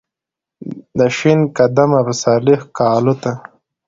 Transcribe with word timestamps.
دشین 0.97 1.39
قدمه 1.57 1.99
پسرلی 2.07 2.55
ښکالو 2.63 3.13
ته، 3.21 3.31